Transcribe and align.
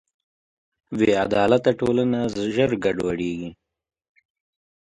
بېعدالته 0.97 1.71
ټولنه 1.79 2.19
ژر 2.53 2.71
ګډوډېږي. 2.83 3.51